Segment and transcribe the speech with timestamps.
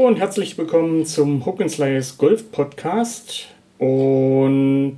[0.00, 3.48] Hallo und herzlich willkommen zum Hook Slice Golf Podcast.
[3.76, 4.96] Und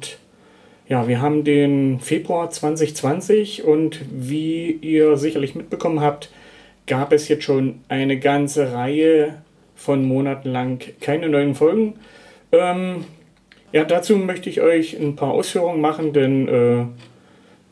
[0.89, 6.31] ja, wir haben den Februar 2020 und wie ihr sicherlich mitbekommen habt,
[6.87, 9.43] gab es jetzt schon eine ganze Reihe
[9.75, 11.95] von Monaten lang keine neuen Folgen.
[12.53, 13.05] Ähm,
[13.73, 16.85] ja, dazu möchte ich euch ein paar Ausführungen machen, denn äh,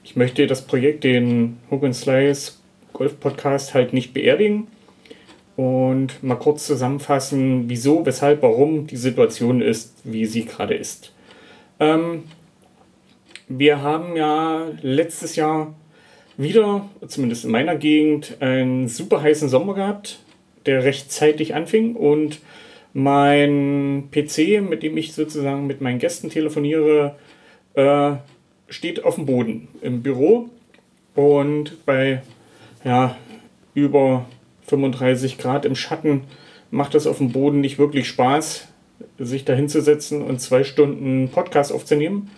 [0.02, 2.54] ich möchte das Projekt, den Hook Slice
[2.92, 4.66] Golf Podcast, halt nicht beerdigen
[5.60, 11.12] und mal kurz zusammenfassen, wieso, weshalb, warum die Situation ist, wie sie gerade ist.
[11.78, 12.22] Ähm,
[13.46, 15.74] wir haben ja letztes Jahr
[16.38, 20.20] wieder, zumindest in meiner Gegend, einen super heißen Sommer gehabt,
[20.64, 22.40] der rechtzeitig anfing und
[22.94, 27.16] mein PC, mit dem ich sozusagen mit meinen Gästen telefoniere,
[27.74, 28.12] äh,
[28.70, 30.48] steht auf dem Boden im Büro
[31.14, 32.22] und bei
[32.82, 33.14] ja,
[33.74, 34.24] über
[34.70, 36.22] 35 Grad im Schatten
[36.70, 38.68] macht es auf dem Boden nicht wirklich Spaß,
[39.18, 42.30] sich da hinzusetzen und zwei Stunden Podcast aufzunehmen.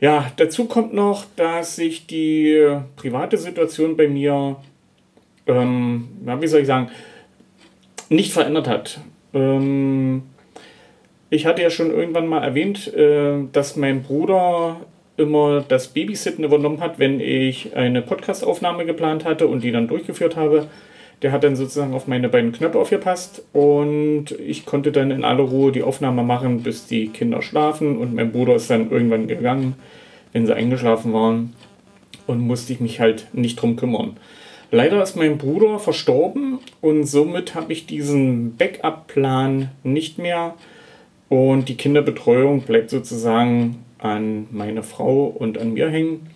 [0.00, 4.56] Ja, dazu kommt noch, dass sich die private Situation bei mir,
[5.46, 6.08] ähm,
[6.40, 6.90] wie soll ich sagen,
[8.08, 9.00] nicht verändert hat.
[9.32, 10.22] Ähm,
[11.30, 14.80] ich hatte ja schon irgendwann mal erwähnt, äh, dass mein Bruder
[15.16, 20.36] immer das Babysitten übernommen hat, wenn ich eine Podcastaufnahme geplant hatte und die dann durchgeführt
[20.36, 20.66] habe.
[21.22, 25.44] Der hat dann sozusagen auf meine beiden Knöpfe aufgepasst und ich konnte dann in aller
[25.44, 29.76] Ruhe die Aufnahme machen, bis die Kinder schlafen und mein Bruder ist dann irgendwann gegangen,
[30.32, 31.54] wenn sie eingeschlafen waren
[32.26, 34.16] und musste ich mich halt nicht drum kümmern.
[34.72, 40.54] Leider ist mein Bruder verstorben und somit habe ich diesen Backup-Plan nicht mehr
[41.28, 46.26] und die Kinderbetreuung bleibt sozusagen an meine Frau und an mir hängen.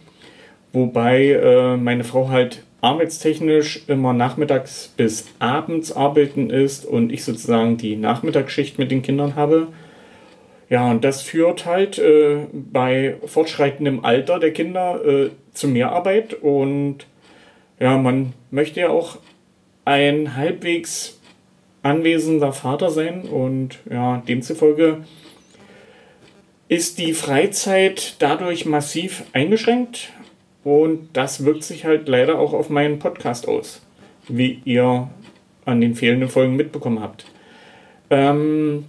[0.72, 7.76] Wobei äh, meine Frau halt arbeitstechnisch immer nachmittags bis abends arbeiten ist und ich sozusagen
[7.76, 9.68] die Nachmittagsschicht mit den Kindern habe.
[10.68, 16.34] Ja, und das führt halt äh, bei fortschreitendem Alter der Kinder äh, zu mehr Arbeit
[16.34, 17.06] und
[17.80, 19.18] ja, man möchte ja auch
[19.84, 21.20] ein halbwegs
[21.82, 24.98] anwesender Vater sein und ja, demzufolge
[26.68, 30.12] ist die Freizeit dadurch massiv eingeschränkt
[30.66, 33.82] und das wirkt sich halt leider auch auf meinen Podcast aus,
[34.26, 35.08] wie ihr
[35.64, 37.24] an den fehlenden Folgen mitbekommen habt.
[38.10, 38.84] Ähm,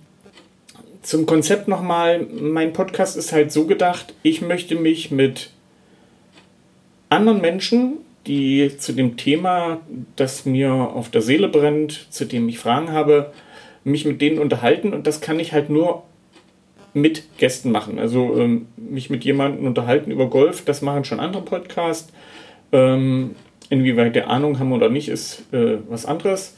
[1.04, 5.52] zum Konzept nochmal, mein Podcast ist halt so gedacht, ich möchte mich mit
[7.10, 9.80] anderen Menschen, die zu dem Thema,
[10.16, 13.32] das mir auf der Seele brennt, zu dem ich Fragen habe,
[13.84, 16.06] mich mit denen unterhalten und das kann ich halt nur
[17.02, 18.00] mit Gästen machen.
[18.00, 22.12] Also ähm, mich mit jemandem unterhalten über Golf, das machen schon andere Podcasts.
[22.72, 23.36] Ähm,
[23.70, 26.56] inwieweit der Ahnung haben oder nicht, ist äh, was anderes.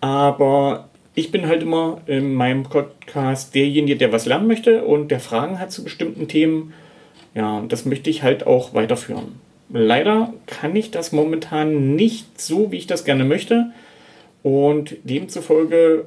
[0.00, 5.20] Aber ich bin halt immer in meinem Podcast derjenige, der was lernen möchte und der
[5.20, 6.72] Fragen hat zu bestimmten Themen.
[7.34, 9.40] Ja, und das möchte ich halt auch weiterführen.
[9.70, 13.72] Leider kann ich das momentan nicht so, wie ich das gerne möchte.
[14.42, 16.04] Und demzufolge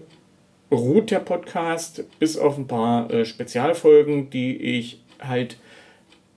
[0.72, 5.58] ruht der Podcast bis auf ein paar äh, Spezialfolgen, die ich halt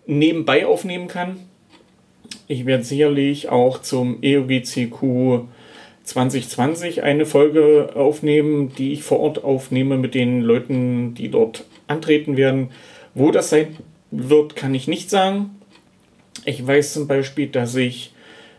[0.07, 1.37] nebenbei aufnehmen kann.
[2.49, 5.45] Ich werde sicherlich auch zum EOGCQ
[6.05, 12.37] 2020 eine Folge aufnehmen, die ich vor Ort aufnehme mit den Leuten, die dort antreten
[12.37, 12.71] werden.
[13.15, 13.77] Wo das sein
[14.11, 15.51] wird, kann ich nicht sagen.
[16.45, 18.13] Ich weiß zum Beispiel, dass ich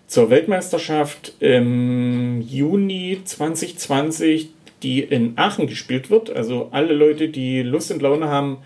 [0.08, 4.55] zur Weltmeisterschaft im Juni 2020
[4.86, 6.30] die in Aachen gespielt wird.
[6.30, 8.60] Also alle Leute, die Lust und Laune haben,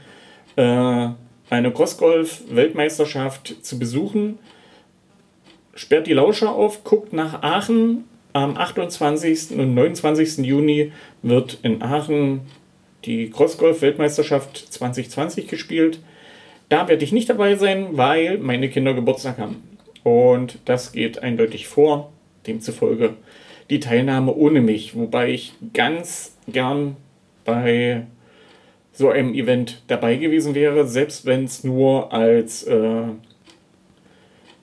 [0.57, 1.07] äh,
[1.49, 4.37] eine Crossgolf-Weltmeisterschaft zu besuchen,
[5.73, 8.03] sperrt die Lauscher auf, guckt nach Aachen.
[8.33, 9.57] Am 28.
[9.57, 10.45] und 29.
[10.45, 10.91] Juni
[11.23, 12.41] wird in Aachen
[13.05, 15.99] die Crossgolf-Weltmeisterschaft 2020 gespielt.
[16.67, 19.63] Da werde ich nicht dabei sein, weil meine Kinder Geburtstag haben.
[20.03, 22.11] Und das geht eindeutig vor.
[22.45, 23.15] Demzufolge
[23.69, 26.95] die Teilnahme ohne mich, wobei ich ganz gern
[27.45, 28.05] bei
[28.93, 33.03] so einem Event dabei gewesen wäre, selbst wenn es nur als, äh,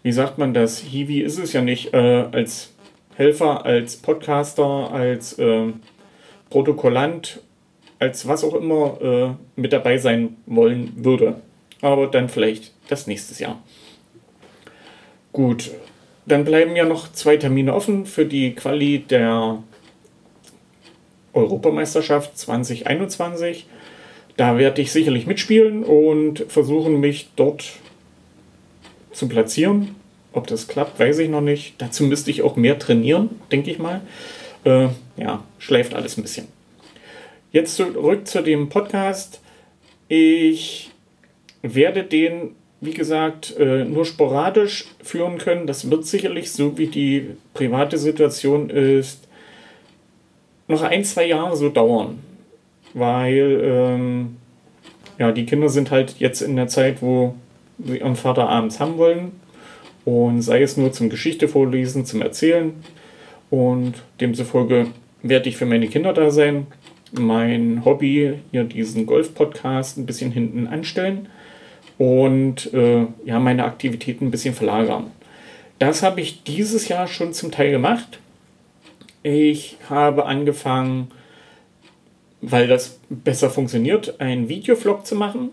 [0.03, 2.75] wie sagt man das, Hiwi ist es ja nicht, äh, als
[3.17, 5.73] Helfer, als Podcaster, als äh,
[6.51, 7.41] Protokollant,
[7.99, 11.41] als was auch immer äh, mit dabei sein wollen würde.
[11.81, 13.63] Aber dann vielleicht das nächste Jahr.
[15.33, 15.71] Gut,
[16.27, 19.63] dann bleiben ja noch zwei Termine offen für die Quali der
[21.33, 23.67] Europameisterschaft 2021.
[24.37, 27.65] Da werde ich sicherlich mitspielen und versuchen, mich dort
[29.13, 29.95] zu platzieren.
[30.33, 31.75] Ob das klappt, weiß ich noch nicht.
[31.79, 34.03] Dazu müsste ich auch mehr trainieren, denke ich mal.
[34.65, 36.49] äh, ja, schläft alles ein bisschen.
[37.53, 39.41] Jetzt zurück zu dem Podcast.
[40.09, 40.91] Ich
[41.63, 45.67] werde den, wie gesagt, äh, nur sporadisch führen können.
[45.67, 49.27] Das wird sicherlich, so wie die private Situation ist,
[50.69, 52.19] noch ein, zwei Jahre so dauern.
[52.93, 54.37] Weil ähm,
[55.19, 57.35] ja, die Kinder sind halt jetzt in der Zeit, wo
[57.79, 59.33] sie ihren Vater abends haben wollen.
[60.05, 62.73] Und sei es nur zum Geschichte vorlesen, zum Erzählen.
[63.51, 64.89] Und demzufolge
[65.23, 66.67] werde ich für meine Kinder da sein.
[67.13, 71.29] Mein Hobby, hier diesen Golf-Podcast, ein bisschen hinten anstellen.
[71.99, 75.11] Und äh, ja, meine Aktivitäten ein bisschen verlagern.
[75.79, 78.19] Das habe ich dieses Jahr schon zum Teil gemacht.
[79.23, 81.11] Ich habe angefangen,
[82.41, 85.51] weil das besser funktioniert, einen Videovlog zu machen.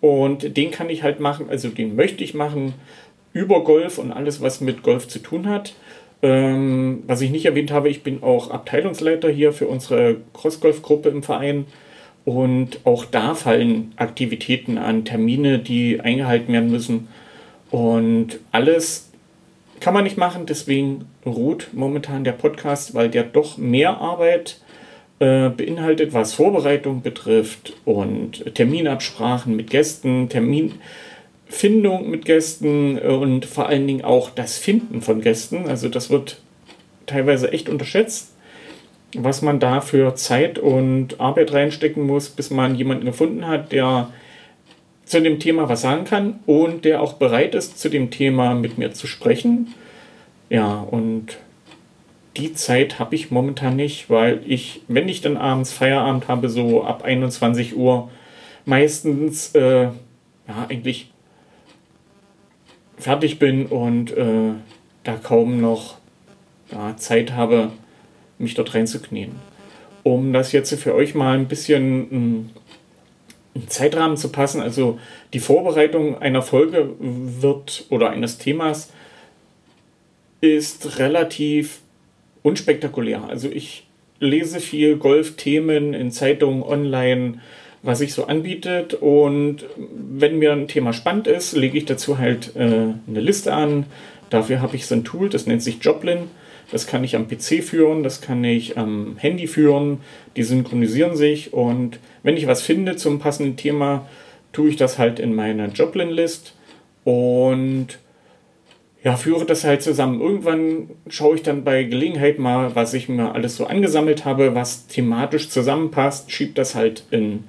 [0.00, 2.74] Und den kann ich halt machen, also den möchte ich machen
[3.32, 5.74] über Golf und alles, was mit Golf zu tun hat.
[6.22, 11.22] Ähm, was ich nicht erwähnt habe, ich bin auch Abteilungsleiter hier für unsere Crossgolf-Gruppe im
[11.22, 11.66] Verein.
[12.24, 17.08] Und auch da fallen Aktivitäten an, Termine, die eingehalten werden müssen.
[17.70, 19.10] Und alles
[19.80, 24.60] kann man nicht machen, deswegen ruht momentan der Podcast, weil der doch mehr Arbeit
[25.20, 33.68] äh, beinhaltet, was Vorbereitung betrifft und Terminabsprachen mit Gästen, Terminfindung mit Gästen äh, und vor
[33.68, 35.66] allen Dingen auch das Finden von Gästen.
[35.66, 36.40] Also das wird
[37.06, 38.34] teilweise echt unterschätzt,
[39.16, 44.10] was man da für Zeit und Arbeit reinstecken muss, bis man jemanden gefunden hat, der
[45.04, 48.78] zu dem Thema was sagen kann und der auch bereit ist, zu dem Thema mit
[48.78, 49.74] mir zu sprechen.
[50.48, 51.38] Ja, und
[52.36, 56.84] die Zeit habe ich momentan nicht, weil ich, wenn ich dann abends Feierabend habe, so
[56.84, 58.08] ab 21 Uhr,
[58.64, 61.10] meistens äh, ja, eigentlich
[62.96, 64.52] fertig bin und äh,
[65.02, 65.96] da kaum noch
[66.70, 67.72] ja, Zeit habe,
[68.40, 69.32] mich dort reinzuknien.
[70.02, 72.50] Um das jetzt für euch mal ein bisschen
[73.54, 74.98] einen Zeitrahmen zu passen, also
[75.32, 78.92] die Vorbereitung einer Folge wird oder eines Themas
[80.40, 81.80] ist relativ
[82.42, 83.24] unspektakulär.
[83.28, 83.86] Also ich
[84.20, 87.40] lese viel Golfthemen in Zeitungen, online,
[87.82, 88.94] was sich so anbietet.
[88.94, 93.86] Und wenn mir ein Thema spannend ist, lege ich dazu halt äh, eine Liste an.
[94.28, 96.28] Dafür habe ich so ein Tool, das nennt sich Joplin.
[96.72, 99.98] Das kann ich am PC führen, das kann ich am Handy führen.
[100.36, 101.52] Die synchronisieren sich.
[101.52, 104.06] Und wenn ich was finde zum passenden Thema,
[104.52, 106.54] tue ich das halt in meine Joplin-List.
[107.04, 107.98] Und
[109.02, 110.20] ja, führe das halt zusammen.
[110.20, 114.86] Irgendwann schaue ich dann bei Gelegenheit mal, was ich mir alles so angesammelt habe, was
[114.86, 117.44] thematisch zusammenpasst, schiebe das halt in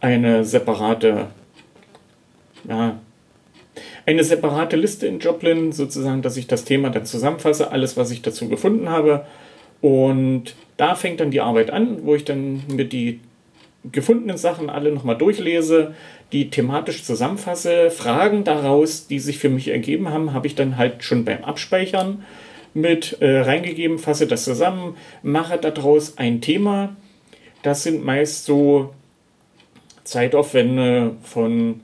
[0.00, 1.26] eine separate,
[2.68, 2.98] ja,
[4.08, 8.22] eine separate Liste in Joplin, sozusagen, dass ich das Thema dann zusammenfasse, alles, was ich
[8.22, 9.26] dazu gefunden habe.
[9.82, 13.20] Und da fängt dann die Arbeit an, wo ich dann mir die
[13.92, 15.94] gefundenen Sachen alle nochmal durchlese,
[16.32, 17.90] die thematisch zusammenfasse.
[17.90, 22.24] Fragen daraus, die sich für mich ergeben haben, habe ich dann halt schon beim Abspeichern
[22.72, 26.96] mit äh, reingegeben, fasse das zusammen, mache daraus ein Thema.
[27.62, 28.94] Das sind meist so
[30.04, 31.80] Zeitaufwände von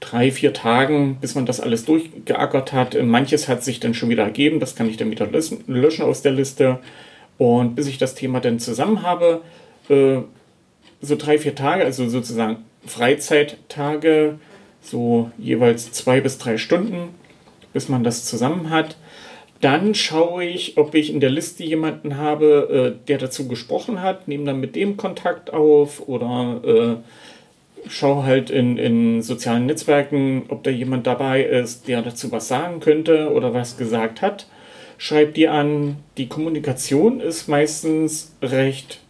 [0.00, 3.02] drei, vier Tagen, bis man das alles durchgeackert hat.
[3.02, 5.28] Manches hat sich dann schon wieder ergeben, das kann ich dann wieder
[5.66, 6.78] löschen aus der Liste.
[7.38, 9.42] Und bis ich das Thema dann zusammen habe,
[9.88, 10.18] äh,
[11.00, 14.38] so drei, vier Tage, also sozusagen Freizeittage,
[14.80, 17.14] so jeweils zwei bis drei Stunden,
[17.72, 18.96] bis man das zusammen hat.
[19.60, 24.28] Dann schaue ich, ob ich in der Liste jemanden habe, äh, der dazu gesprochen hat,
[24.28, 26.60] nehme dann mit dem Kontakt auf oder
[27.88, 32.80] schaue halt in, in sozialen Netzwerken, ob da jemand dabei ist, der dazu was sagen
[32.80, 34.46] könnte oder was gesagt hat.
[34.98, 35.96] Schreib die an.
[36.16, 39.00] Die Kommunikation ist meistens recht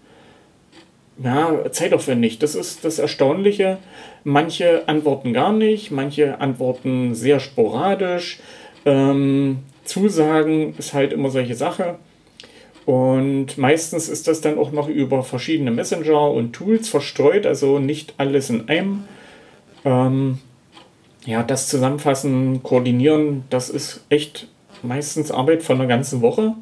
[1.22, 2.38] ja, zeitaufwendig.
[2.38, 3.78] Das ist das Erstaunliche.
[4.24, 8.40] Manche antworten gar nicht, manche antworten sehr sporadisch.
[8.84, 11.96] Ähm, Zusagen ist halt immer solche Sache.
[12.86, 18.14] Und meistens ist das dann auch noch über verschiedene Messenger und Tools verstreut, also nicht
[18.16, 19.04] alles in einem.
[19.84, 20.38] Ähm,
[21.24, 24.48] ja, das Zusammenfassen, Koordinieren, das ist echt
[24.82, 26.54] meistens Arbeit von einer ganzen Woche.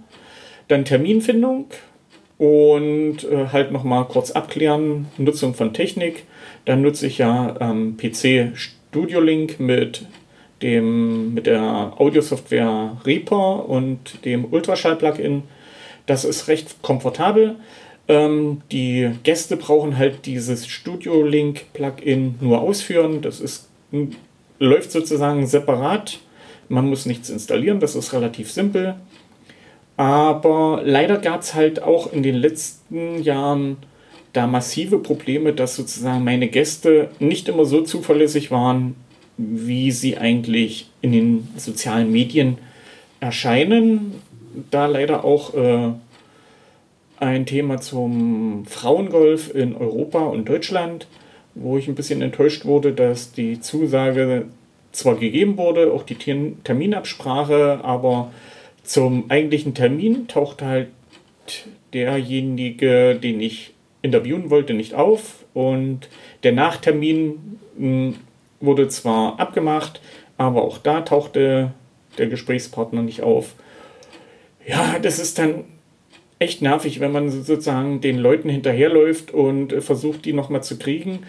[0.68, 1.66] Dann Terminfindung,
[2.38, 6.24] und äh, halt nochmal kurz abklären, Nutzung von Technik.
[6.64, 10.06] Dann nutze ich ja ähm, PC Studio Link mit,
[10.62, 15.44] dem, mit der Audiosoftware Reaper und dem Ultraschall-Plugin.
[16.06, 17.56] Das ist recht komfortabel.
[18.08, 23.22] Ähm, die Gäste brauchen halt dieses Studio Link Plugin nur ausführen.
[23.22, 23.68] Das ist,
[24.58, 26.18] läuft sozusagen separat.
[26.68, 28.96] Man muss nichts installieren, das ist relativ simpel.
[29.96, 33.76] Aber leider gab es halt auch in den letzten Jahren
[34.32, 38.96] da massive Probleme, dass sozusagen meine Gäste nicht immer so zuverlässig waren,
[39.36, 42.58] wie sie eigentlich in den sozialen Medien
[43.20, 44.20] erscheinen.
[44.70, 45.92] Da leider auch äh,
[47.18, 51.06] ein Thema zum Frauengolf in Europa und Deutschland,
[51.54, 54.46] wo ich ein bisschen enttäuscht wurde, dass die Zusage
[54.92, 58.32] zwar gegeben wurde, auch die Terminabsprache, aber
[58.82, 60.88] zum eigentlichen Termin tauchte halt
[61.92, 65.44] derjenige, den ich interviewen wollte, nicht auf.
[65.54, 66.08] Und
[66.42, 68.16] der Nachtermin hm,
[68.60, 70.00] wurde zwar abgemacht,
[70.36, 71.72] aber auch da tauchte
[72.18, 73.54] der Gesprächspartner nicht auf.
[74.66, 75.64] Ja, das ist dann
[76.38, 81.20] echt nervig, wenn man sozusagen den Leuten hinterherläuft und versucht, die nochmal zu kriegen.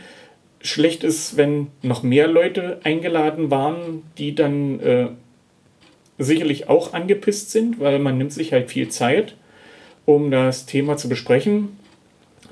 [0.62, 5.08] Schlecht ist, wenn noch mehr Leute eingeladen waren, die dann äh,
[6.18, 9.36] sicherlich auch angepisst sind, weil man nimmt sich halt viel Zeit,
[10.06, 11.78] um das Thema zu besprechen.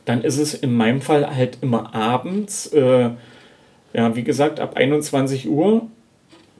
[0.05, 3.09] Dann ist es in meinem Fall halt immer abends, äh,
[3.93, 5.87] ja, wie gesagt, ab 21 Uhr.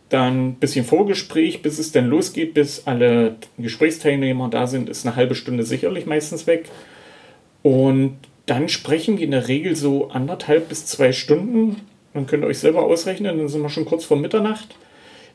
[0.10, 5.16] Dann ein bisschen Vorgespräch, bis es dann losgeht, bis alle Gesprächsteilnehmer da sind, ist eine
[5.16, 6.66] halbe Stunde sicherlich meistens weg.
[7.64, 11.78] Und dann sprechen wir in der Regel so anderthalb bis zwei Stunden.
[12.14, 14.76] Dann könnt ihr euch selber ausrechnen, dann sind wir schon kurz vor Mitternacht.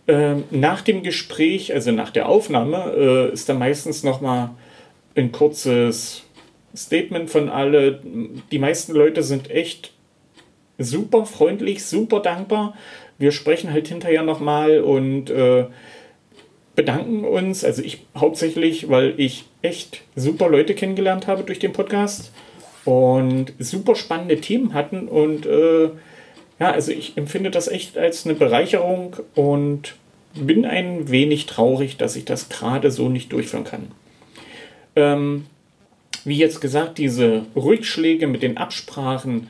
[0.07, 4.51] Ähm, nach dem Gespräch, also nach der Aufnahme, äh, ist dann meistens nochmal
[5.17, 6.23] ein kurzes
[6.75, 8.01] Statement von alle.
[8.53, 9.93] Die meisten Leute sind echt
[10.79, 12.75] super freundlich, super dankbar.
[13.19, 15.67] Wir sprechen halt hinterher nochmal und äh,
[16.77, 17.65] bedanken uns.
[17.65, 22.33] Also ich hauptsächlich, weil ich echt super Leute kennengelernt habe durch den Podcast
[22.85, 25.91] und super spannende Themen hatten und äh,
[26.61, 29.95] ja, also ich empfinde das echt als eine Bereicherung und
[30.35, 33.89] bin ein wenig traurig, dass ich das gerade so nicht durchführen kann.
[34.97, 35.47] Ähm,
[36.25, 39.49] wie jetzt gesagt, diese Rückschläge mit den Absprachen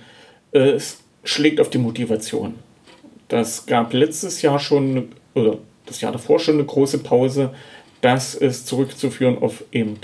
[0.52, 0.78] äh,
[1.24, 2.54] schlägt auf die Motivation.
[3.28, 7.54] Das gab letztes Jahr schon, oder das Jahr davor schon eine große Pause.
[8.00, 9.98] Das ist zurückzuführen auf eben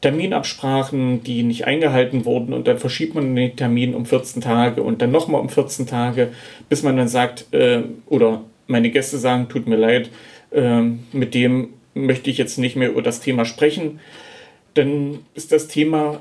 [0.00, 5.00] Terminabsprachen, die nicht eingehalten wurden und dann verschiebt man den Termin um 14 Tage und
[5.00, 6.30] dann nochmal um 14 Tage,
[6.68, 10.10] bis man dann sagt, äh, oder meine Gäste sagen, tut mir leid,
[10.50, 10.82] äh,
[11.12, 14.00] mit dem möchte ich jetzt nicht mehr über das Thema sprechen.
[14.74, 16.20] Dann ist das Thema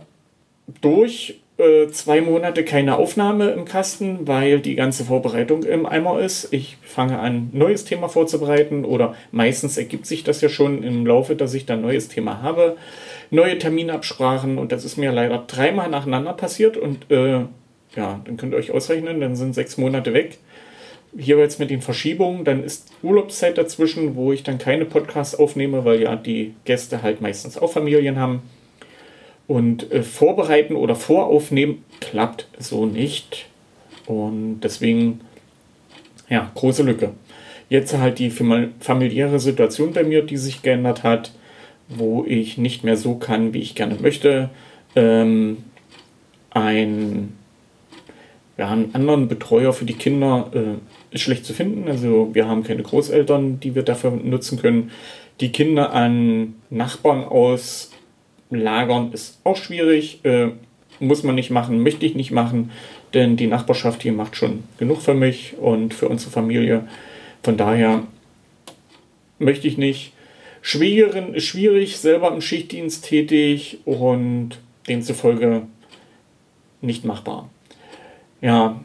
[0.81, 1.39] durch.
[1.57, 6.51] Äh, zwei Monate keine Aufnahme im Kasten, weil die ganze Vorbereitung im Eimer ist.
[6.51, 11.35] Ich fange an, neues Thema vorzubereiten oder meistens ergibt sich das ja schon im Laufe,
[11.35, 12.75] dass ich dann neues Thema habe
[13.33, 17.45] neue Terminabsprachen und das ist mir leider dreimal nacheinander passiert und äh,
[17.95, 20.37] ja, dann könnt ihr euch ausrechnen, dann sind sechs Monate weg.
[21.17, 25.85] Hier jetzt mit den Verschiebungen, dann ist Urlaubszeit dazwischen, wo ich dann keine Podcasts aufnehme,
[25.85, 28.41] weil ja die Gäste halt meistens auch Familien haben.
[29.47, 33.47] Und äh, vorbereiten oder voraufnehmen klappt so nicht.
[34.05, 35.21] Und deswegen,
[36.29, 37.11] ja, große Lücke.
[37.69, 41.31] Jetzt halt die familiäre Situation bei mir, die sich geändert hat
[41.89, 44.49] wo ich nicht mehr so kann, wie ich gerne möchte.
[44.95, 45.57] Ähm,
[46.51, 47.33] ein,
[48.57, 51.87] ja, einen anderen Betreuer für die Kinder äh, ist schlecht zu finden.
[51.87, 54.91] Also wir haben keine Großeltern, die wir dafür nutzen können.
[55.39, 57.23] Die Kinder an Nachbarn
[58.53, 60.23] auslagern ist auch schwierig.
[60.23, 60.51] Äh,
[60.99, 62.71] muss man nicht machen, möchte ich nicht machen,
[63.13, 66.87] denn die Nachbarschaft hier macht schon genug für mich und für unsere Familie.
[67.41, 68.03] Von daher
[69.39, 70.13] möchte ich nicht.
[70.61, 75.63] Schwägerin ist schwierig, selber im Schichtdienst tätig und demzufolge
[76.79, 77.49] nicht machbar.
[78.39, 78.79] Ja,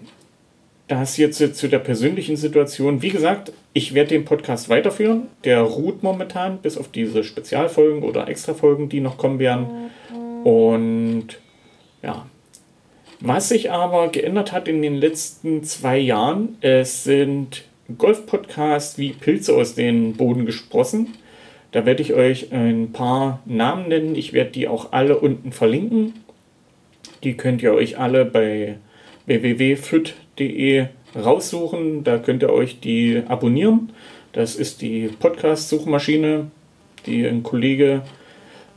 [0.89, 3.03] das jetzt zu der persönlichen Situation.
[3.03, 5.29] Wie gesagt, ich werde den Podcast weiterführen.
[5.45, 9.91] Der ruht momentan bis auf diese Spezialfolgen oder Extrafolgen, die noch kommen werden.
[10.45, 11.39] Und
[12.03, 12.27] ja,
[13.21, 17.65] was sich aber geändert hat in den letzten zwei Jahren, es sind
[17.97, 21.15] Golf-Podcasts wie Pilze aus dem Boden gesprossen.
[21.73, 24.15] Da werde ich euch ein paar Namen nennen.
[24.15, 26.15] Ich werde die auch alle unten verlinken.
[27.25, 28.77] Die könnt ihr euch alle bei
[30.39, 32.05] www.fit.de raussuchen.
[32.05, 33.93] Da könnt ihr euch die abonnieren.
[34.33, 36.51] Das ist die Podcast-Suchmaschine,
[37.07, 38.03] die ein Kollege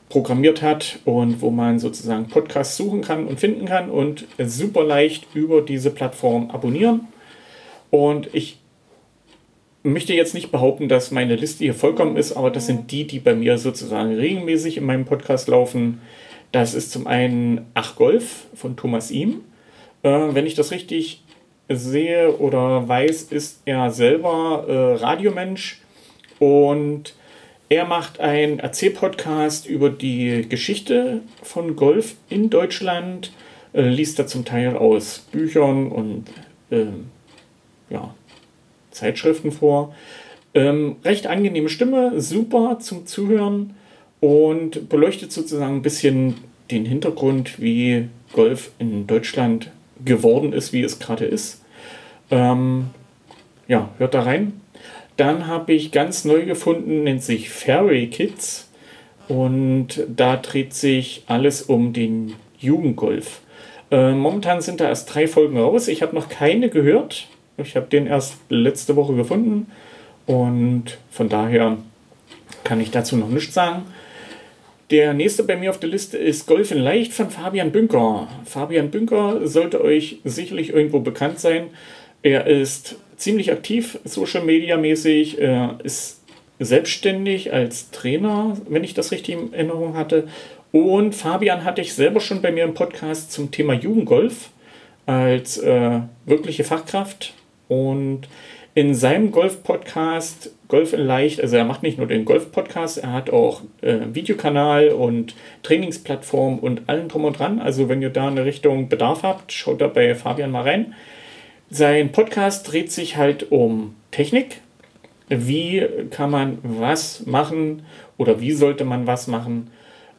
[0.09, 5.27] programmiert hat und wo man sozusagen Podcasts suchen kann und finden kann und super leicht
[5.33, 7.07] über diese Plattform abonnieren.
[7.91, 8.57] Und ich
[9.83, 13.19] möchte jetzt nicht behaupten, dass meine Liste hier vollkommen ist, aber das sind die, die
[13.19, 16.01] bei mir sozusagen regelmäßig in meinem Podcast laufen.
[16.51, 19.41] Das ist zum einen Ach Golf von Thomas Ihm.
[20.03, 21.23] Äh, wenn ich das richtig
[21.75, 25.81] sehe oder weiß, ist er selber äh, Radiomensch
[26.39, 27.13] und
[27.71, 33.31] Er macht einen Erzählpodcast über die Geschichte von Golf in Deutschland,
[33.71, 36.25] äh, liest da zum Teil aus Büchern und
[36.69, 36.87] äh,
[37.89, 38.13] ja,
[38.91, 39.95] Zeitschriften vor.
[40.53, 43.73] Ähm, recht angenehme Stimme, super zum Zuhören
[44.19, 46.35] und beleuchtet sozusagen ein bisschen
[46.71, 49.71] den Hintergrund, wie Golf in Deutschland
[50.03, 51.60] geworden ist, wie es gerade ist.
[52.31, 52.87] Ähm,
[53.67, 54.61] ja, hört da rein.
[55.17, 58.69] Dann habe ich ganz neu gefunden, nennt sich Fairy Kids.
[59.27, 63.41] Und da dreht sich alles um den Jugendgolf.
[63.91, 65.87] Äh, momentan sind da erst drei Folgen raus.
[65.87, 67.27] Ich habe noch keine gehört.
[67.57, 69.67] Ich habe den erst letzte Woche gefunden.
[70.25, 71.77] Und von daher
[72.63, 73.83] kann ich dazu noch nichts sagen.
[74.91, 78.27] Der nächste bei mir auf der Liste ist Golf in Leicht von Fabian Bünker.
[78.43, 81.67] Fabian Bünker sollte euch sicherlich irgendwo bekannt sein.
[82.23, 86.21] Er ist ziemlich aktiv, Social Media mäßig, er ist
[86.59, 90.27] selbstständig als Trainer, wenn ich das richtig in Erinnerung hatte.
[90.71, 94.49] Und Fabian hatte ich selber schon bei mir im Podcast zum Thema Jugendgolf
[95.05, 97.33] als äh, wirkliche Fachkraft.
[97.67, 98.27] Und
[98.73, 103.29] in seinem Golf-Podcast Golf in Leicht, also er macht nicht nur den Golf-Podcast, er hat
[103.29, 107.59] auch äh, Videokanal und Trainingsplattform und allen drum und dran.
[107.59, 110.93] Also wenn ihr da eine Richtung Bedarf habt, schaut da bei Fabian mal rein.
[111.73, 114.59] Sein Podcast dreht sich halt um Technik.
[115.29, 117.83] Wie kann man was machen
[118.17, 119.71] oder wie sollte man was machen?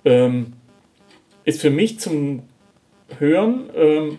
[0.07, 0.55] Ähm,
[1.45, 2.45] ist für mich zum
[3.19, 4.19] Hören ähm,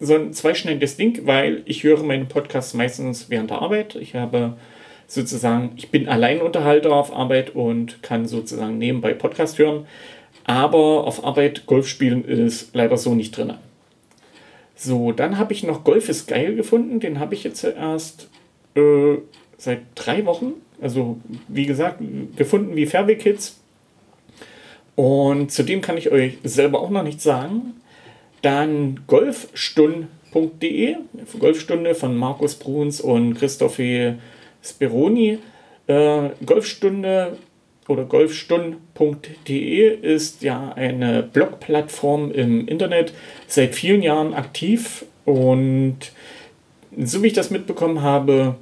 [0.00, 3.94] so ein zweischneidiges Ding, weil ich höre meinen Podcast meistens während der Arbeit.
[3.94, 4.58] Ich habe
[5.06, 9.86] sozusagen, ich bin Alleinunterhalter auf Arbeit und kann sozusagen nebenbei Podcast hören.
[10.44, 13.54] Aber auf Arbeit Golf spielen ist leider so nicht drin.
[14.76, 17.00] So, dann habe ich noch Golf ist geil gefunden.
[17.00, 18.28] Den habe ich jetzt erst
[18.74, 19.16] äh,
[19.56, 22.00] seit drei Wochen, also wie gesagt,
[22.36, 23.58] gefunden wie Fairway Kids.
[24.94, 27.74] Und zudem kann ich euch selber auch noch nichts sagen.
[28.42, 30.96] Dann golfstunden.de,
[31.38, 34.18] Golfstunde von Markus Bruns und Christophe
[34.62, 35.38] Speroni.
[35.86, 37.38] Äh, Golfstunde
[37.88, 43.12] oder golfstunden.de ist ja eine Blogplattform im Internet
[43.46, 45.98] seit vielen Jahren aktiv und
[46.98, 48.56] so wie ich das mitbekommen habe,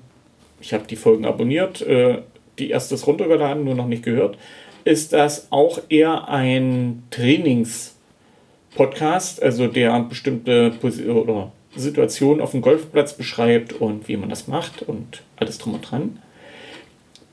[0.60, 2.18] ich habe die Folgen abonniert, äh,
[2.58, 4.36] die erstes runtergeladen, nur noch nicht gehört,
[4.84, 13.14] ist das auch eher ein Trainings-Podcast, also der bestimmte Position oder Situationen auf dem Golfplatz
[13.14, 16.22] beschreibt und wie man das macht und alles drum und dran.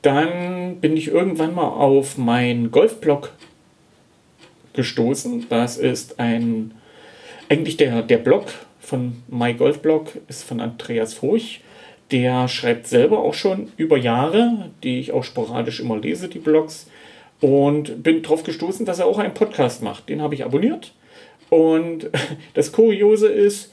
[0.02, 3.32] Dann bin ich irgendwann mal auf meinen Golfblog
[4.74, 5.46] gestoßen.
[5.48, 6.72] Das ist ein,
[7.48, 8.46] eigentlich der, der Blog
[8.80, 11.60] von MyGolfblog ist von Andreas Furch.
[12.10, 16.88] Der schreibt selber auch schon über Jahre, die ich auch sporadisch immer lese, die Blogs.
[17.40, 20.08] Und bin darauf gestoßen, dass er auch einen Podcast macht.
[20.08, 20.92] Den habe ich abonniert.
[21.48, 22.10] Und
[22.54, 23.72] das Kuriose ist,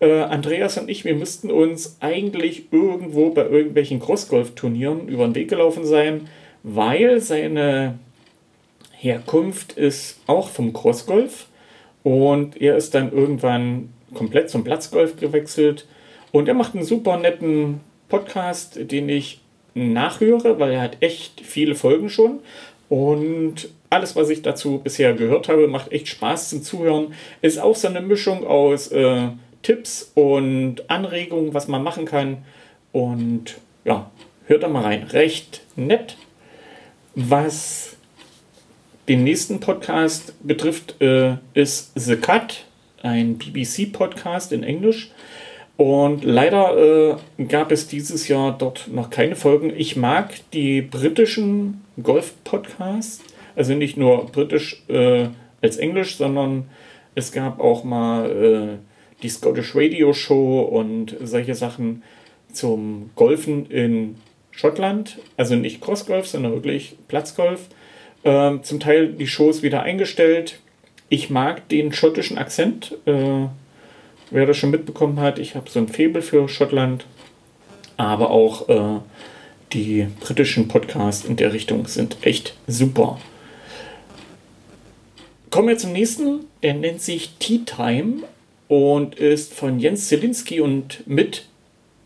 [0.00, 5.48] äh, Andreas und ich, wir müssten uns eigentlich irgendwo bei irgendwelchen Crossgolf-Turnieren über den Weg
[5.48, 6.28] gelaufen sein,
[6.62, 7.98] weil seine
[8.92, 11.46] Herkunft ist auch vom Crossgolf
[12.02, 15.86] und er ist dann irgendwann komplett zum Platzgolf gewechselt
[16.32, 19.40] und er macht einen super netten Podcast, den ich
[19.74, 22.40] nachhöre, weil er hat echt viele Folgen schon
[22.88, 27.14] und alles, was ich dazu bisher gehört habe, macht echt Spaß zum Zuhören.
[27.42, 29.28] Ist auch so eine Mischung aus äh,
[29.62, 32.38] Tipps und Anregungen, was man machen kann.
[32.92, 34.10] Und ja,
[34.46, 35.04] hört da mal rein.
[35.04, 36.16] Recht nett.
[37.14, 37.96] Was
[39.08, 42.64] den nächsten Podcast betrifft, äh, ist The Cut,
[43.02, 45.10] ein BBC-Podcast in Englisch.
[45.76, 49.72] Und leider äh, gab es dieses Jahr dort noch keine Folgen.
[49.74, 53.24] Ich mag die britischen Golf-Podcasts,
[53.56, 55.28] also nicht nur britisch äh,
[55.62, 56.68] als Englisch, sondern
[57.14, 58.89] es gab auch mal äh,
[59.22, 62.02] die Scottish Radio Show und solche Sachen
[62.52, 64.16] zum Golfen in
[64.50, 65.18] Schottland.
[65.36, 67.68] Also nicht Crossgolf, sondern wirklich Platzgolf.
[68.24, 70.60] Ähm, zum Teil die Shows wieder eingestellt.
[71.08, 72.96] Ich mag den schottischen Akzent.
[73.06, 73.46] Äh,
[74.30, 77.06] wer das schon mitbekommen hat, ich habe so ein Faible für Schottland.
[77.96, 79.00] Aber auch äh,
[79.72, 83.18] die britischen Podcasts in der Richtung sind echt super.
[85.50, 86.40] Kommen wir zum nächsten.
[86.62, 88.22] Der nennt sich Tea Time
[88.70, 91.48] und ist von Jens Zielinski und mit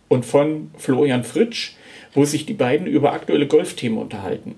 [0.08, 1.74] und von Florian Fritsch,
[2.14, 4.54] wo sich die beiden über aktuelle Golfthemen unterhalten.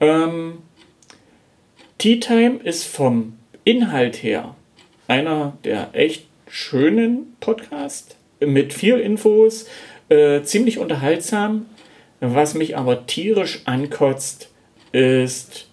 [0.00, 0.58] Ähm,
[1.98, 4.56] Tea Time ist vom Inhalt her
[5.06, 9.66] einer der echt schönen Podcasts mit viel Infos,
[10.08, 11.66] äh, ziemlich unterhaltsam.
[12.18, 14.50] Was mich aber tierisch ankotzt,
[14.90, 15.68] ist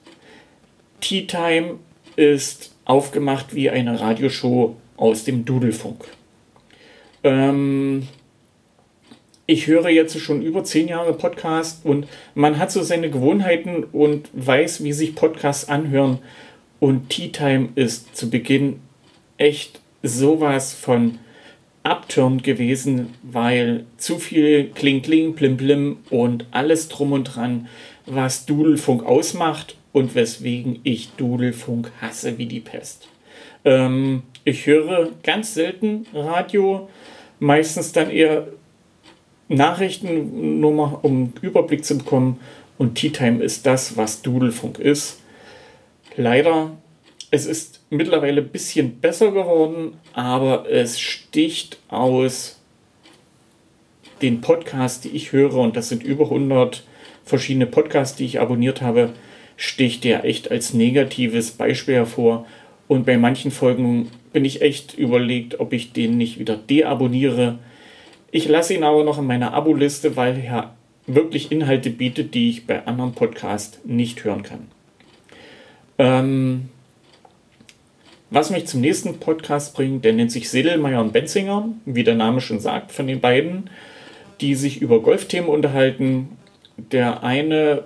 [1.02, 1.80] Tea Time
[2.15, 6.05] ist aufgemacht wie eine Radioshow aus dem Dudelfunk.
[7.23, 8.07] Ähm,
[9.45, 14.29] ich höre jetzt schon über zehn Jahre Podcast und man hat so seine Gewohnheiten und
[14.33, 16.19] weiß, wie sich Podcasts anhören.
[16.79, 18.81] Und Tea Time ist zu Beginn
[19.38, 21.19] echt sowas von
[21.83, 27.67] abtürend gewesen, weil zu viel Kling Kling, Plim Plim und alles drum und dran,
[28.05, 33.07] was Dudelfunk ausmacht und weswegen ich Dudelfunk hasse wie die Pest.
[33.63, 36.88] Ähm, ich höre ganz selten Radio,
[37.39, 38.47] meistens dann eher
[39.49, 42.39] Nachrichten, nur mal um Überblick zu bekommen.
[42.77, 45.19] Und Tea Time ist das, was Dudelfunk ist.
[46.15, 46.71] Leider,
[47.29, 52.57] es ist mittlerweile ein bisschen besser geworden, aber es sticht aus
[54.21, 56.86] den Podcasts, die ich höre, und das sind über 100
[57.25, 59.12] verschiedene Podcasts, die ich abonniert habe,
[59.57, 62.45] sticht der echt als negatives Beispiel hervor.
[62.88, 67.60] Und bei manchen Folgen bin ich echt überlegt, ob ich den nicht wieder deabonniere.
[68.32, 72.67] Ich lasse ihn aber noch in meiner Abo-Liste, weil er wirklich Inhalte bietet, die ich
[72.67, 74.67] bei anderen Podcasts nicht hören kann.
[75.97, 76.69] Ähm,
[78.30, 82.41] was mich zum nächsten Podcast bringt, der nennt sich Sedelmeier und Benzinger, wie der Name
[82.41, 83.69] schon sagt, von den beiden,
[84.41, 86.30] die sich über Golfthemen unterhalten.
[86.76, 87.86] Der eine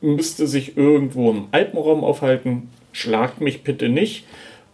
[0.00, 2.70] müsste sich irgendwo im Alpenraum aufhalten.
[2.92, 4.24] Schlagt mich bitte nicht.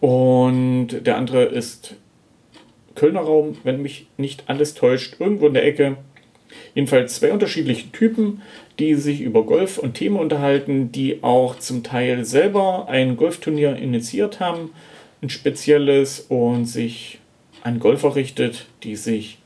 [0.00, 1.96] Und der andere ist
[2.94, 5.96] Kölner Raum, wenn mich nicht alles täuscht, irgendwo in der Ecke.
[6.74, 8.42] Jedenfalls zwei unterschiedliche Typen,
[8.78, 14.40] die sich über Golf und Themen unterhalten, die auch zum Teil selber ein Golfturnier initiiert
[14.40, 14.70] haben,
[15.22, 17.18] ein spezielles und sich
[17.62, 19.38] an Golfer richtet, die sich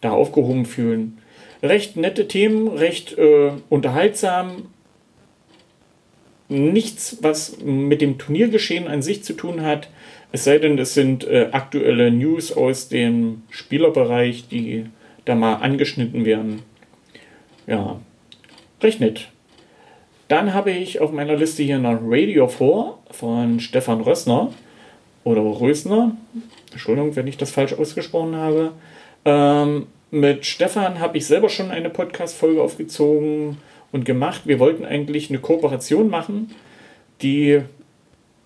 [0.00, 1.18] da aufgehoben fühlen.
[1.62, 4.71] Recht nette Themen, recht äh, unterhaltsam,
[6.52, 9.88] nichts, was mit dem Turniergeschehen an sich zu tun hat.
[10.30, 14.86] Es sei denn, es sind äh, aktuelle News aus dem Spielerbereich, die
[15.24, 16.62] da mal angeschnitten werden.
[17.66, 18.00] Ja,
[18.82, 19.28] recht nett.
[20.28, 24.52] Dann habe ich auf meiner Liste hier noch Radio 4 von Stefan Rössner
[25.24, 26.16] oder Rösner.
[26.70, 28.72] Entschuldigung, wenn ich das falsch ausgesprochen habe.
[29.24, 33.58] Ähm, mit Stefan habe ich selber schon eine Podcast-Folge aufgezogen
[33.92, 34.42] und gemacht.
[34.46, 36.50] Wir wollten eigentlich eine Kooperation machen,
[37.20, 37.60] die,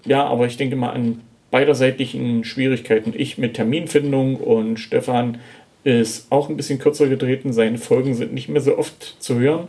[0.04, 3.14] ja, aber ich denke mal an beiderseitigen Schwierigkeiten.
[3.16, 5.38] Ich mit Terminfindung und Stefan
[5.84, 7.52] ist auch ein bisschen kürzer getreten.
[7.52, 9.68] Seine Folgen sind nicht mehr so oft zu hören.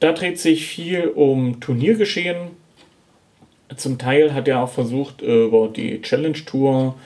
[0.00, 2.48] Da dreht sich viel um Turniergeschehen.
[3.76, 6.96] Zum Teil hat er auch versucht, über die Challenge Tour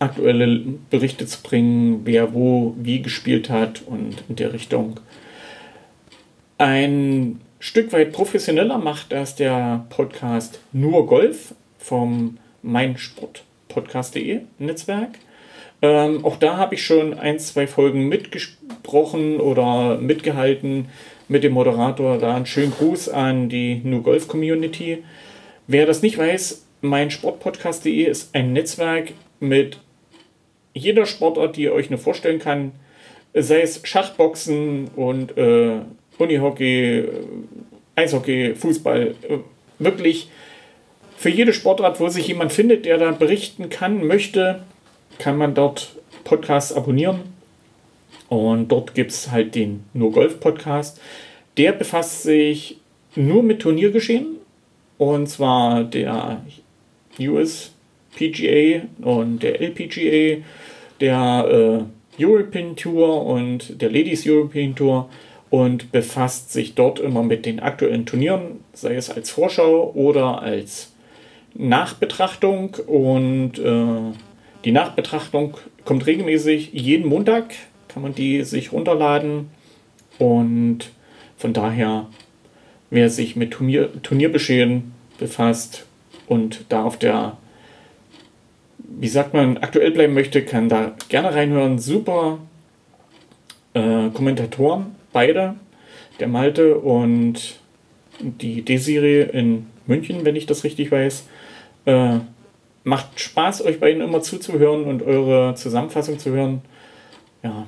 [0.00, 5.00] aktuelle Berichte zu bringen, wer wo wie gespielt hat und in der Richtung.
[6.58, 15.12] Ein Stück weit professioneller macht das der Podcast Nur Golf vom meinsportpodcast.de Netzwerk.
[15.80, 20.90] Ähm, auch da habe ich schon ein, zwei Folgen mitgesprochen oder mitgehalten
[21.26, 22.18] mit dem Moderator.
[22.18, 25.02] Da einen schönen Gruß an die Nur Golf Community.
[25.66, 29.80] Wer das nicht weiß, meinsportpodcast.de ist ein Netzwerk mit
[30.74, 32.72] jeder Sportart, die ihr euch nur vorstellen kann.
[33.32, 35.78] Sei es Schachboxen und äh,
[36.18, 37.08] Unihockey, äh,
[37.96, 39.38] Eishockey, Fußball, äh,
[39.78, 40.28] wirklich
[41.16, 44.62] für jede Sportart, wo sich jemand findet, der da berichten kann, möchte,
[45.18, 47.20] kann man dort Podcasts abonnieren.
[48.28, 51.00] Und dort gibt es halt den Nur Golf Podcast.
[51.56, 52.78] Der befasst sich
[53.14, 54.36] nur mit Turniergeschehen.
[54.98, 56.44] Und zwar der
[57.20, 57.72] US
[58.16, 60.42] PGA und der LPGA,
[61.00, 61.86] der
[62.18, 65.08] äh, European Tour und der Ladies European Tour
[65.54, 70.90] und befasst sich dort immer mit den aktuellen Turnieren, sei es als Vorschau oder als
[71.54, 72.74] Nachbetrachtung.
[72.88, 74.16] Und äh,
[74.64, 77.54] die Nachbetrachtung kommt regelmäßig jeden Montag,
[77.86, 79.48] kann man die sich runterladen.
[80.18, 80.90] Und
[81.36, 82.08] von daher,
[82.90, 85.86] wer sich mit Turnier, Turnierbeschehen befasst
[86.26, 87.36] und da auf der,
[88.78, 91.78] wie sagt man, aktuell bleiben möchte, kann da gerne reinhören.
[91.78, 92.40] Super
[93.74, 95.54] äh, Kommentatoren beide,
[96.20, 97.54] der Malte und
[98.20, 101.26] die Desiree in München, wenn ich das richtig weiß.
[101.86, 102.18] Äh,
[102.84, 106.60] macht Spaß, euch beiden immer zuzuhören und eure Zusammenfassung zu hören.
[107.42, 107.66] Ja.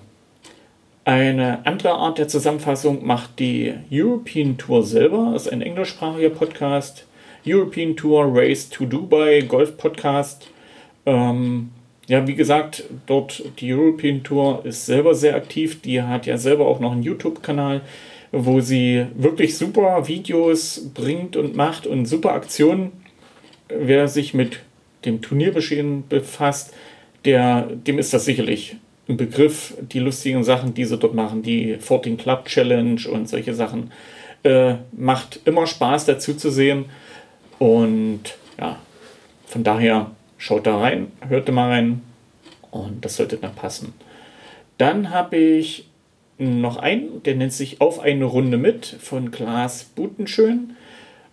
[1.05, 5.31] Eine andere Art der Zusammenfassung macht die European Tour selber.
[5.33, 7.07] Das ist ein englischsprachiger Podcast.
[7.47, 10.49] European Tour Race to Dubai Golf Podcast.
[11.07, 11.71] Ähm,
[12.07, 15.81] ja, wie gesagt, dort die European Tour ist selber sehr aktiv.
[15.83, 17.83] Die hat ja selber auch noch einen YouTube-Kanal.
[18.33, 22.93] wo sie wirklich super Videos bringt und macht und super Aktionen.
[23.69, 24.61] Wer sich mit
[25.05, 26.75] dem Turniergeschehen befasst,
[27.25, 28.77] der, dem ist das sicherlich
[29.09, 33.55] ein Begriff, die lustigen Sachen, die sie dort machen, die 14 Club Challenge und solche
[33.55, 33.93] Sachen.
[34.43, 36.87] Äh, macht immer Spaß dazu zu sehen.
[37.59, 38.79] Und ja,
[39.47, 42.03] von daher schaut da rein, hört da mal rein
[42.71, 43.95] und das sollte dann passen.
[44.79, 45.89] Dann habe ich
[46.39, 50.77] noch einen, der nennt sich Auf eine Runde mit von Klaas Butenschön.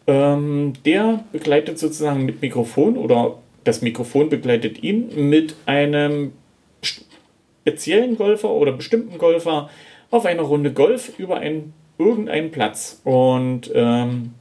[0.06, 6.34] Ähm, der begleitet sozusagen mit Mikrofon oder das Mikrofon begleitet ihn mit einem
[6.82, 9.70] speziellen Golfer oder bestimmten Golfer
[10.12, 13.02] auf einer Runde Golf über einen, irgendeinen Platz.
[13.06, 14.34] Und ähm,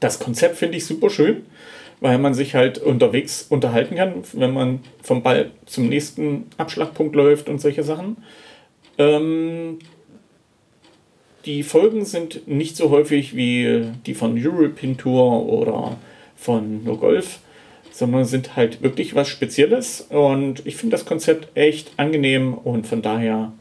[0.00, 1.46] das Konzept finde ich super schön,
[2.00, 7.48] weil man sich halt unterwegs unterhalten kann, wenn man vom Ball zum nächsten Abschlagpunkt läuft
[7.48, 8.18] und solche Sachen.
[8.98, 9.78] Ähm,
[11.46, 15.96] die Folgen sind nicht so häufig wie die von European Tour oder
[16.34, 17.38] von No Golf,
[17.92, 20.02] sondern sind halt wirklich was Spezielles.
[20.10, 23.52] Und ich finde das Konzept echt angenehm und von daher,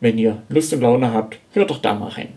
[0.00, 2.28] wenn ihr Lust und Laune habt, hört doch da mal rein.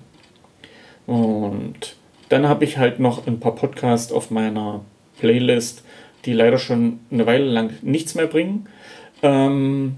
[1.08, 1.96] Und
[2.30, 4.82] dann habe ich halt noch ein paar Podcasts auf meiner
[5.20, 5.84] Playlist,
[6.26, 8.68] die leider schon eine Weile lang nichts mehr bringen.
[9.22, 9.96] Ähm,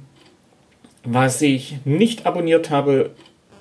[1.03, 3.11] was ich nicht abonniert habe,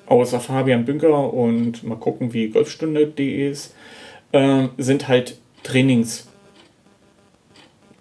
[0.06, 3.74] außer Fabian Bünker und mal gucken, wie Golfstunde.de ist,
[4.32, 6.28] äh, sind halt Trainings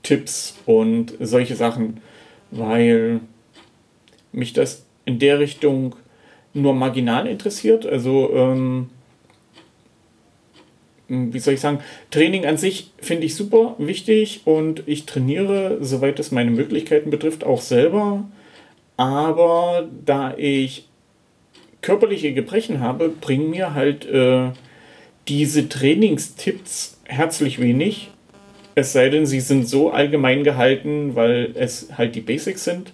[0.03, 1.99] Tipps und solche Sachen,
[2.51, 3.19] weil
[4.31, 5.95] mich das in der Richtung
[6.53, 7.85] nur marginal interessiert.
[7.85, 8.89] Also, ähm,
[11.07, 11.79] wie soll ich sagen,
[12.11, 17.43] Training an sich finde ich super wichtig und ich trainiere, soweit es meine Möglichkeiten betrifft,
[17.43, 18.25] auch selber.
[18.97, 20.87] Aber da ich
[21.81, 24.51] körperliche Gebrechen habe, bringen mir halt äh,
[25.27, 28.09] diese Trainingstipps herzlich wenig,
[28.75, 32.93] es sei denn, sie sind so allgemein gehalten, weil es halt die Basics sind.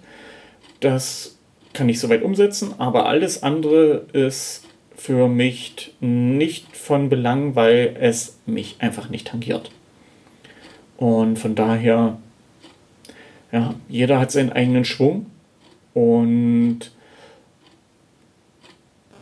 [0.80, 1.36] Das
[1.74, 4.63] kann ich soweit umsetzen, aber alles andere ist
[4.96, 9.70] für mich nicht von Belang, weil es mich einfach nicht tangiert.
[10.96, 12.18] Und von daher,
[13.52, 15.26] ja, jeder hat seinen eigenen Schwung
[15.92, 16.92] und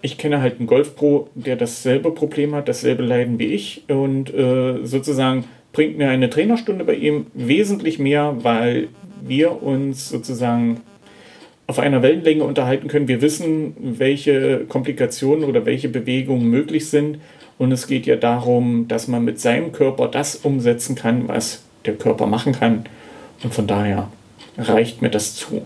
[0.02, 4.85] ich kenne halt einen Golfpro, der dasselbe Problem hat, dasselbe Leiden wie ich und äh,
[4.85, 8.88] sozusagen bringt mir eine Trainerstunde bei ihm wesentlich mehr, weil
[9.22, 10.80] wir uns sozusagen
[11.72, 13.08] auf einer Wellenlänge unterhalten können.
[13.08, 17.18] Wir wissen, welche Komplikationen oder welche Bewegungen möglich sind.
[17.56, 21.94] Und es geht ja darum, dass man mit seinem Körper das umsetzen kann, was der
[21.94, 22.85] Körper machen kann.
[23.42, 24.11] Und von daher
[24.58, 25.62] reicht mir das zu.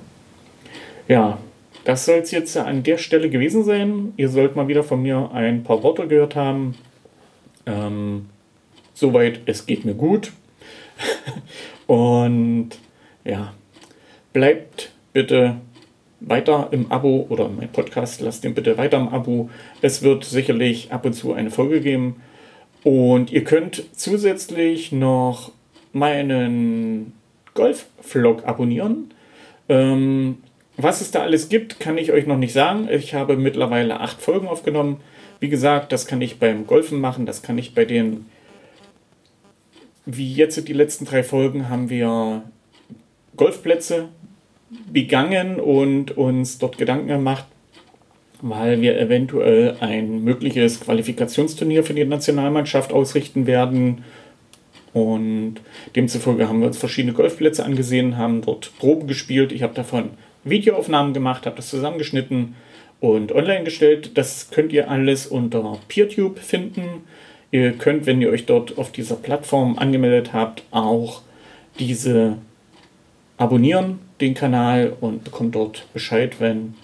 [1.08, 1.38] Ja,
[1.82, 4.12] das soll es jetzt an der Stelle gewesen sein.
[4.16, 6.76] Ihr sollt mal wieder von mir ein paar Worte gehört haben.
[7.66, 8.26] Ähm,
[8.94, 10.30] Soweit, es geht mir gut.
[11.88, 12.70] Und
[13.24, 13.52] ja,
[14.32, 15.56] bleibt bitte
[16.20, 19.50] weiter im Abo oder mein Podcast, lasst den bitte weiter im Abo.
[19.82, 22.22] Es wird sicherlich ab und zu eine Folge geben.
[22.84, 25.52] Und ihr könnt zusätzlich noch
[25.92, 27.12] meinen
[27.54, 29.12] Golf-Vlog abonnieren.
[29.68, 30.38] Ähm,
[30.76, 32.88] was es da alles gibt, kann ich euch noch nicht sagen.
[32.90, 35.00] Ich habe mittlerweile acht Folgen aufgenommen.
[35.40, 38.26] Wie gesagt, das kann ich beim Golfen machen, das kann ich bei den
[40.06, 42.42] wie jetzt die letzten drei Folgen haben wir
[43.36, 44.08] Golfplätze
[44.70, 47.46] begangen und uns dort Gedanken gemacht,
[48.42, 54.04] weil wir eventuell ein mögliches Qualifikationsturnier für die Nationalmannschaft ausrichten werden.
[54.92, 55.56] Und
[55.94, 59.52] demzufolge haben wir uns verschiedene Golfplätze angesehen, haben dort Proben gespielt.
[59.52, 60.10] Ich habe davon
[60.44, 62.54] Videoaufnahmen gemacht, habe das zusammengeschnitten
[63.00, 64.12] und online gestellt.
[64.14, 67.04] Das könnt ihr alles unter PeerTube finden.
[67.50, 71.22] Ihr könnt, wenn ihr euch dort auf dieser Plattform angemeldet habt, auch
[71.78, 72.38] diese
[73.36, 76.74] abonnieren, den Kanal und bekommt dort Bescheid, wenn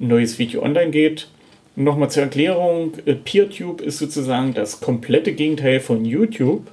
[0.00, 1.28] ein neues Video online geht.
[1.74, 6.70] Nochmal zur Erklärung, äh, PeerTube ist sozusagen das komplette Gegenteil von YouTube,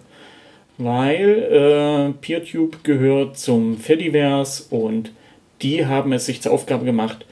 [0.77, 5.11] weil äh, PeerTube gehört zum Fediverse und
[5.61, 7.25] die haben es sich zur Aufgabe gemacht,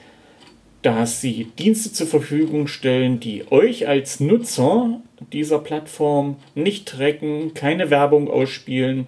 [0.81, 4.99] dass sie Dienste zur Verfügung stellen, die euch als Nutzer
[5.31, 9.07] dieser Plattform nicht tracken, keine Werbung ausspielen,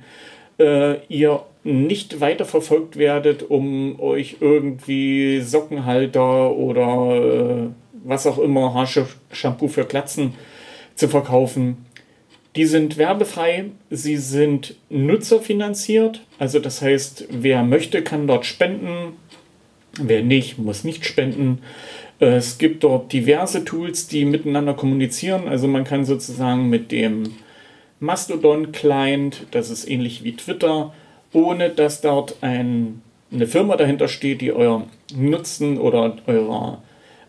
[0.59, 7.69] äh, ihr nicht weiter verfolgt werdet, um euch irgendwie Sockenhalter oder äh,
[8.03, 10.33] was auch immer, Haarshampoo für Glatzen
[10.95, 11.85] zu verkaufen.
[12.55, 19.13] Die sind werbefrei, sie sind nutzerfinanziert, also das heißt, wer möchte, kann dort spenden,
[19.99, 21.59] wer nicht, muss nicht spenden.
[22.19, 25.47] Es gibt dort diverse Tools, die miteinander kommunizieren.
[25.47, 27.33] Also man kann sozusagen mit dem
[27.99, 30.93] Mastodon-Client, das ist ähnlich wie Twitter,
[31.33, 36.81] ohne dass dort ein, eine Firma dahinter steht, die euer Nutzen oder eurer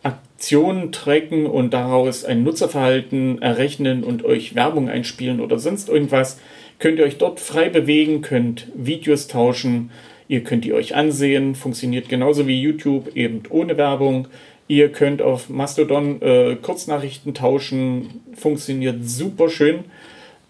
[0.03, 6.39] Aktionen tracken und daraus ein Nutzerverhalten errechnen und euch Werbung einspielen oder sonst irgendwas,
[6.79, 9.91] könnt ihr euch dort frei bewegen, könnt Videos tauschen,
[10.29, 14.29] ihr könnt die euch ansehen, funktioniert genauso wie YouTube, eben ohne Werbung.
[14.67, 19.85] Ihr könnt auf Mastodon äh, Kurznachrichten tauschen, funktioniert super schön.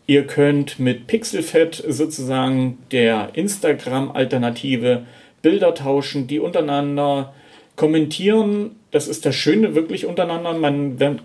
[0.06, 5.06] Ihr könnt mit Pixelfed sozusagen der Instagram-Alternative
[5.40, 7.32] Bilder tauschen, die untereinander
[7.76, 8.76] kommentieren.
[8.90, 10.52] Das ist das Schöne wirklich untereinander.
[10.52, 11.20] Man, wenn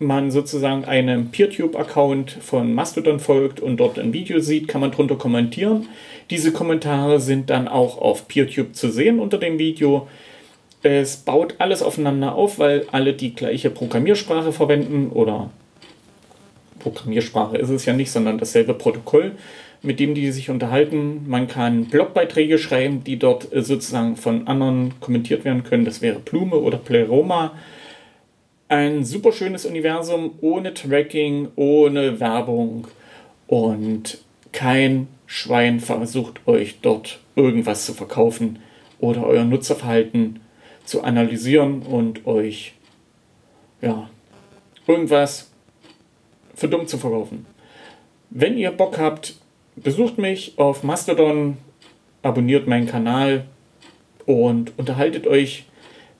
[0.00, 5.14] man sozusagen einem PeerTube-Account von Mastodon folgt und dort ein Video sieht, kann man drunter
[5.14, 5.88] kommentieren.
[6.30, 10.08] Diese Kommentare sind dann auch auf PeerTube zu sehen unter dem Video.
[10.82, 15.50] Es baut alles aufeinander auf, weil alle die gleiche Programmiersprache verwenden oder
[16.84, 19.32] Programmiersprache ist es ja nicht, sondern dasselbe Protokoll,
[19.82, 21.24] mit dem die sich unterhalten.
[21.26, 25.84] Man kann Blogbeiträge schreiben, die dort äh, sozusagen von anderen kommentiert werden können.
[25.84, 27.52] Das wäre Blume oder Pleroma.
[28.68, 32.86] Ein super schönes Universum ohne Tracking, ohne Werbung
[33.46, 34.18] und
[34.52, 38.58] kein Schwein versucht euch dort irgendwas zu verkaufen
[39.00, 40.40] oder euer Nutzerverhalten
[40.84, 42.74] zu analysieren und euch
[43.80, 44.08] ja,
[44.86, 45.50] irgendwas
[46.54, 47.46] für dumm zu verkaufen.
[48.30, 49.36] Wenn ihr Bock habt,
[49.76, 51.56] besucht mich auf Mastodon,
[52.22, 53.44] abonniert meinen Kanal
[54.26, 55.64] und unterhaltet euch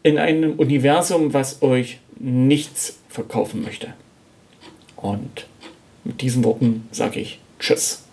[0.02, 3.94] in einem Universum, was euch nichts verkaufen möchte.
[4.96, 5.46] Und
[6.04, 8.03] mit diesen Worten sage ich Tschüss.